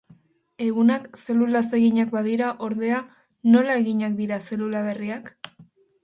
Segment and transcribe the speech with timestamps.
[0.67, 3.01] Ehunak zelulaz eginak badira, ordea,
[3.55, 5.29] nola eginak dira zelula berriak?